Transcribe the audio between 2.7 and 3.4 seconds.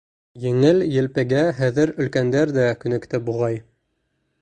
күнекте,